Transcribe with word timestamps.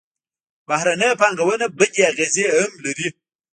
بهرنۍ 0.67 1.11
پانګونه 1.19 1.65
بدې 1.77 2.01
اغېزې 2.11 2.45
هم 2.55 2.71
لري. 2.83 3.07